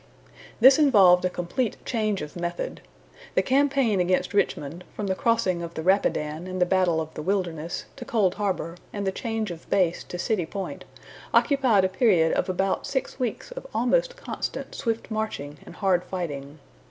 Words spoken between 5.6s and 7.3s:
of the Rapidan and battle of the